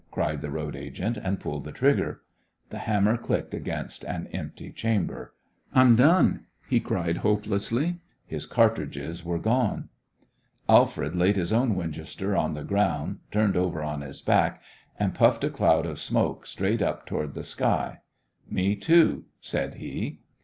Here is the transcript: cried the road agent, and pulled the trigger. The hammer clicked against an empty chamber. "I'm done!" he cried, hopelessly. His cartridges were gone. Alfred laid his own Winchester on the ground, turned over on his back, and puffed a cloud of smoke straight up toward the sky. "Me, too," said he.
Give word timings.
cried 0.09 0.41
the 0.41 0.49
road 0.49 0.75
agent, 0.75 1.15
and 1.15 1.39
pulled 1.39 1.63
the 1.63 1.71
trigger. 1.71 2.21
The 2.71 2.79
hammer 2.79 3.17
clicked 3.17 3.53
against 3.53 4.03
an 4.03 4.25
empty 4.33 4.71
chamber. 4.71 5.35
"I'm 5.75 5.95
done!" 5.95 6.45
he 6.67 6.79
cried, 6.79 7.17
hopelessly. 7.17 7.99
His 8.25 8.47
cartridges 8.47 9.23
were 9.23 9.37
gone. 9.37 9.89
Alfred 10.67 11.15
laid 11.15 11.35
his 11.35 11.53
own 11.53 11.75
Winchester 11.75 12.35
on 12.35 12.55
the 12.55 12.63
ground, 12.63 13.19
turned 13.29 13.55
over 13.55 13.83
on 13.83 14.01
his 14.01 14.23
back, 14.23 14.63
and 14.97 15.13
puffed 15.13 15.43
a 15.43 15.51
cloud 15.51 15.85
of 15.85 15.99
smoke 15.99 16.47
straight 16.47 16.81
up 16.81 17.05
toward 17.05 17.35
the 17.35 17.43
sky. 17.43 17.99
"Me, 18.49 18.75
too," 18.75 19.25
said 19.39 19.75
he. 19.75 20.17